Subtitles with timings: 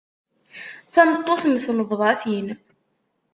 [0.93, 2.47] Tameṭṭut mm tnebḍatin.